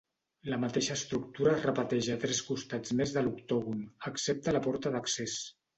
[0.51, 5.41] La mateixa estructura es repeteix a tres costats més de l'octògon, excepte la porta d'accés.